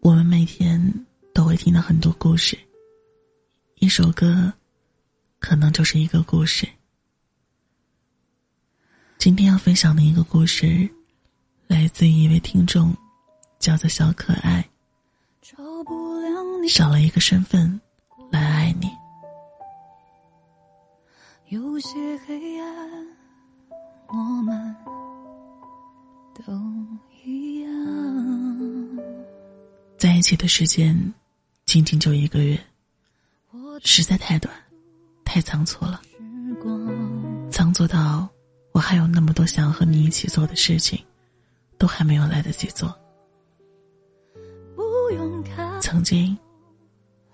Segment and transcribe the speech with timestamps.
[0.00, 2.56] 我们每天都会听到很多故事，
[3.76, 4.52] 一首歌
[5.38, 6.66] 可能就是一个故事。
[9.18, 10.88] 今天要分享的一个故事，
[11.66, 12.94] 来自于一位听众，
[13.58, 14.64] 叫做小可爱。
[16.68, 17.80] 少了一个身份
[18.30, 18.90] 来爱你，
[21.48, 21.88] 有些
[22.26, 23.06] 黑暗，
[24.08, 24.76] 我们
[26.34, 26.52] 都
[27.24, 27.37] 一
[30.18, 31.14] 一起的时间，
[31.64, 32.58] 仅仅就一个月，
[33.84, 34.52] 实在太短，
[35.24, 36.02] 太仓促了。
[37.52, 38.28] 仓促到
[38.72, 40.98] 我还有那么多想和你一起做的事情，
[41.78, 42.92] 都还没有来得及做。
[45.80, 46.36] 曾经。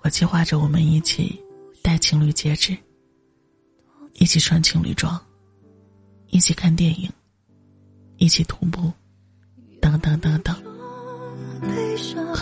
[0.03, 1.43] 我计划着我们一起
[1.81, 2.77] 戴情侣戒指，
[4.13, 5.19] 一起穿情侣装，
[6.27, 7.11] 一起看电影，
[8.19, 8.93] 一起徒步，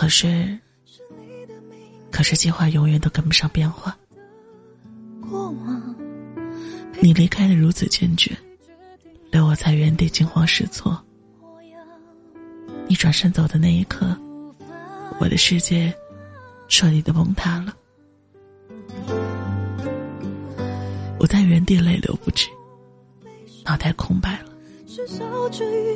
[0.03, 0.59] 可是，
[2.11, 3.97] 可是计划永远都跟不上变化。
[6.99, 8.37] 你离开的如此坚决，
[9.31, 11.01] 留我在原地惊慌失措。
[12.85, 14.13] 你转身走的那一刻，
[15.21, 15.95] 我的世界。
[16.67, 17.73] 彻底的崩塌了，
[21.19, 22.49] 我在原地泪流不止，
[23.63, 24.49] 脑袋空白了，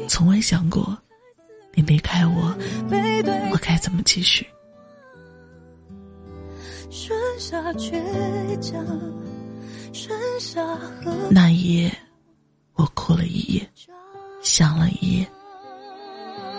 [0.08, 0.96] 从未想过
[1.74, 2.56] 你离开我，
[3.52, 4.46] 我该怎么继续？
[11.30, 11.92] 那一夜，
[12.76, 13.70] 我哭了一夜，
[14.42, 15.28] 想了一夜，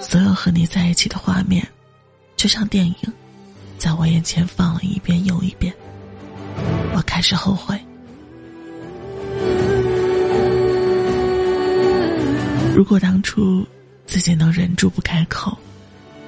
[0.00, 1.66] 所有和你在一起的画面，
[2.36, 2.94] 就像电影。
[3.78, 5.72] 在我眼前放了一遍又一遍，
[6.94, 7.80] 我开始后悔。
[12.74, 13.64] 如果当初
[14.04, 15.56] 自己能忍住不开口，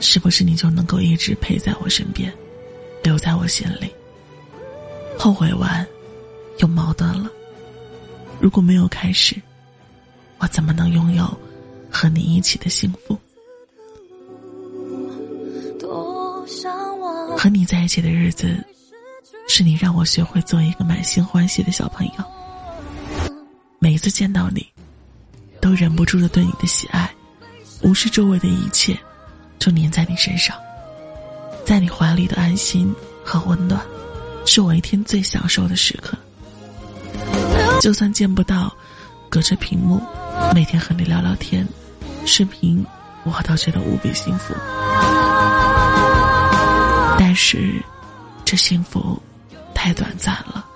[0.00, 2.32] 是不是你就能够一直陪在我身边，
[3.04, 3.88] 留在我心里？
[5.18, 5.86] 后悔完，
[6.58, 7.30] 又矛盾了。
[8.40, 9.36] 如果没有开始，
[10.38, 11.24] 我怎么能拥有
[11.90, 13.16] 和你一起的幸福？
[17.36, 18.62] 和你在一起的日子，
[19.48, 22.12] 是你让我学会做一个满心欢喜的小朋友。
[23.78, 24.66] 每一次见到你，
[25.60, 27.10] 都忍不住的对你的喜爱，
[27.82, 28.98] 无视周围的一切，
[29.60, 30.56] 就粘在你身上。
[31.64, 33.80] 在你怀里的安心和温暖，
[34.44, 36.18] 是我一天最享受的时刻。
[37.80, 38.74] 就算见不到，
[39.28, 40.02] 隔着屏幕，
[40.52, 41.64] 每天和你聊聊天，
[42.26, 42.84] 视频，
[43.22, 44.52] 我都觉得无比幸福。
[47.18, 47.80] 但是，
[48.44, 49.20] 这幸福
[49.72, 50.66] 太短暂了。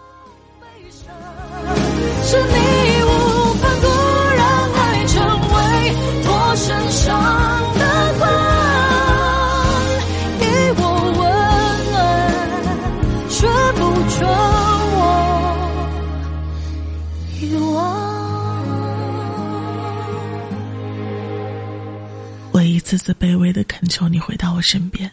[22.97, 25.11] 次次卑微的恳求你回到我身边。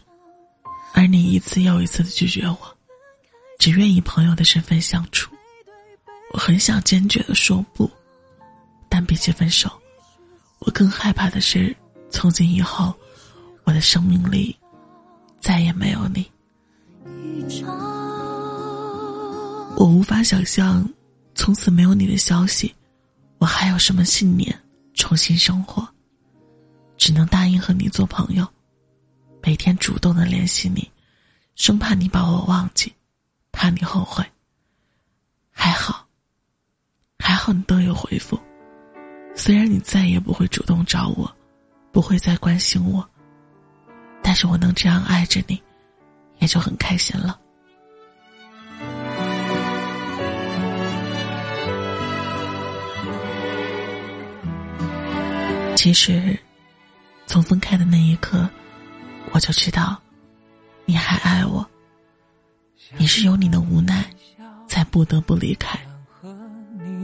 [0.93, 2.77] 而你一次又一次的拒绝我，
[3.57, 5.33] 只愿以朋友的身份相处。
[6.31, 7.89] 我很想坚决的说不，
[8.87, 9.71] 但比起分手，
[10.59, 11.75] 我更害怕的是，
[12.11, 12.93] 从今以后，
[13.63, 14.55] 我的生命里
[15.39, 16.29] 再也没有你。
[19.75, 20.87] 我无法想象，
[21.33, 22.73] 从此没有你的消息，
[23.39, 24.55] 我还有什么信念
[24.93, 25.87] 重新生活？
[27.01, 28.47] 只能答应和你做朋友。
[29.41, 30.87] 每天主动的联系你，
[31.55, 32.93] 生怕你把我忘记，
[33.51, 34.23] 怕你后悔。
[35.49, 36.07] 还好，
[37.17, 38.39] 还好你都有回复。
[39.35, 41.35] 虽然你再也不会主动找我，
[41.91, 43.03] 不会再关心我，
[44.21, 45.59] 但是我能这样爱着你，
[46.37, 47.39] 也就很开心了。
[55.75, 56.37] 其实，
[57.31, 58.47] 从分开的那一刻。
[59.31, 59.97] 我就知道，
[60.83, 61.65] 你还爱我。
[62.97, 64.05] 你是有你的无奈，
[64.67, 65.79] 才不得不离开。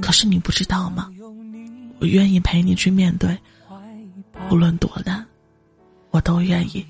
[0.01, 1.09] 可是你不知道吗？
[2.01, 3.39] 我愿意陪你去面对，
[4.51, 5.25] 无论多难，
[6.11, 6.85] 我都愿意。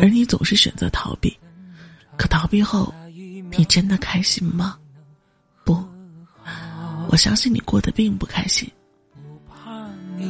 [0.00, 1.38] 而你总是选择逃避，
[2.16, 2.92] 可逃避后，
[3.56, 4.76] 你真的开心吗？
[5.62, 5.80] 不，
[7.08, 8.68] 我相信你过得并不开心。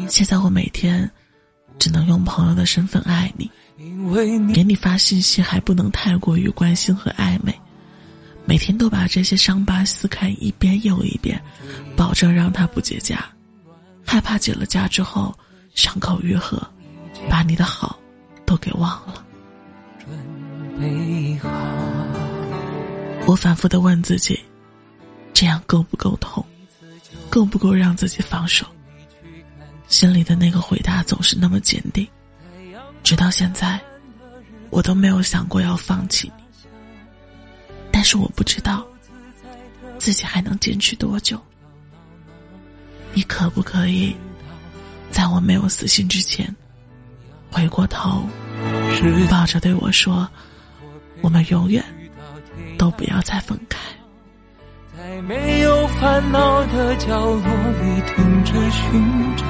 [0.08, 1.10] 现在我每天。
[1.78, 3.48] 只能用朋友的身份爱你，
[4.52, 7.56] 给你发信息还不能太过于关心和暧昧，
[8.44, 11.40] 每天都把这些伤疤撕开一遍又一遍，
[11.96, 13.16] 保证让他不结痂，
[14.04, 15.32] 害怕结了痂之后
[15.76, 16.60] 伤口愈合，
[17.30, 17.96] 把你的好
[18.44, 19.24] 都给忘了。
[23.24, 24.36] 我反复的问自己，
[25.32, 26.44] 这样够不够痛？
[27.30, 28.66] 够不够让自己放手？
[29.88, 32.06] 心里的那个回答总是那么坚定，
[33.02, 33.80] 直到现在，
[34.70, 36.44] 我都没有想过要放弃你。
[37.90, 38.86] 但是我不知道，
[39.98, 41.40] 自己还能坚持多久。
[43.14, 44.14] 你可不可以，
[45.10, 46.54] 在我没有死心之前，
[47.50, 48.28] 回过头，
[49.30, 50.28] 抱着对我说，
[51.22, 51.82] 我们永远
[52.76, 53.78] 都不要再分开。
[56.00, 59.44] 烦恼的角落里停止寻找，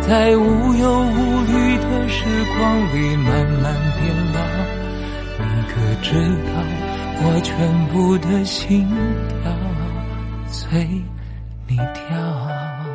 [0.00, 2.24] 在无忧无虑的时
[2.56, 4.02] 光里慢慢变
[4.32, 4.38] 老。
[5.38, 6.08] 你可知
[6.46, 6.52] 道，
[7.22, 7.52] 我全
[7.88, 8.88] 部的心
[9.28, 9.52] 跳
[10.46, 10.86] 随
[11.66, 12.93] 你跳。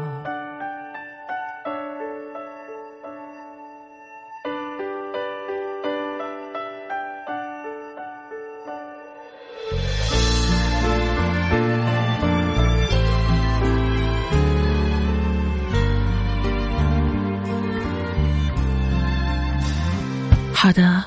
[20.69, 21.03] 好的，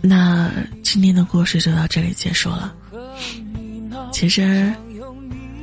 [0.00, 0.50] 那
[0.82, 2.74] 今天的故事就到这里结束了。
[4.10, 4.74] 其实，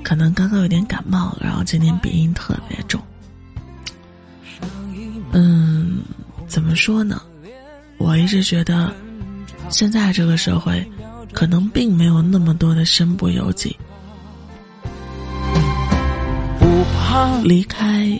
[0.06, 3.02] 可能刚刚有点感冒，然后今天鼻音特别重。
[5.34, 5.98] 嗯，
[6.48, 7.22] 怎么说呢？
[7.98, 8.94] 我一直觉得，
[9.70, 10.90] 现在这个社会，
[11.34, 13.76] 可能并没有那么多的身不由己。
[17.44, 18.18] 离开，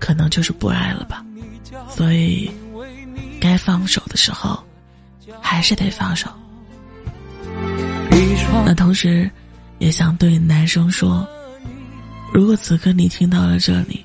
[0.00, 1.24] 可能就是不爱了吧。
[1.88, 2.50] 所以。
[3.56, 4.62] 该放手的时候，
[5.40, 6.28] 还是得放手。
[8.66, 9.30] 那同时，
[9.78, 11.26] 也想对男生说：
[12.34, 14.04] 如果此刻你听到了这里，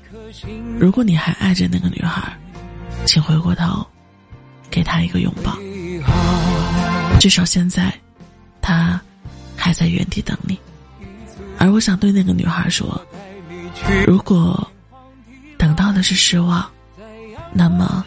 [0.80, 2.34] 如果你还爱着那个女孩，
[3.04, 3.86] 请回过头，
[4.70, 5.54] 给她一个拥抱。
[7.20, 7.92] 至少现在，
[8.62, 8.98] 她
[9.54, 10.58] 还在原地等你。
[11.58, 12.98] 而我想对那个女孩说：
[14.06, 14.66] 如果
[15.58, 16.66] 等到的是失望，
[17.52, 18.02] 那么。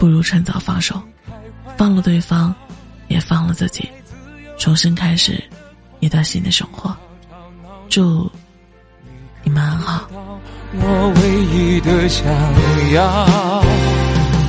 [0.00, 0.98] 不如趁早放手，
[1.76, 2.54] 放了对方，
[3.08, 3.86] 也放了自己，
[4.56, 5.44] 重新开始
[5.98, 6.96] 一段新的生活。
[7.90, 8.32] 祝
[9.44, 10.08] 你们安好。
[10.72, 12.24] 我唯一的想
[12.94, 13.60] 要，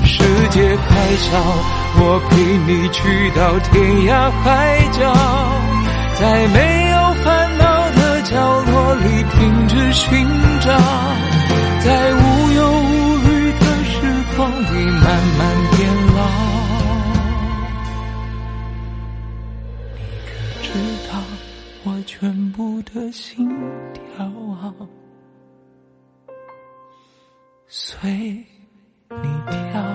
[0.06, 1.38] 世界太小，
[2.00, 5.14] 我陪你去到天涯海角，
[6.18, 10.26] 在没有烦恼的角落里停止寻
[10.62, 10.72] 找，
[27.74, 28.46] 随你
[29.48, 29.91] 跳